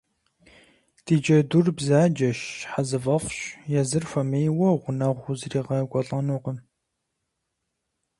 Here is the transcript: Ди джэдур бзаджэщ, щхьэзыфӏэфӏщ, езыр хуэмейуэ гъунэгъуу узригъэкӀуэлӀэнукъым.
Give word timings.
Ди 1.03 1.15
джэдур 1.21 1.67
бзаджэщ, 1.77 2.39
щхьэзыфӏэфӏщ, 2.57 3.37
езыр 3.79 4.05
хуэмейуэ 4.09 4.69
гъунэгъуу 4.81 5.31
узригъэкӀуэлӀэнукъым. 5.35 6.57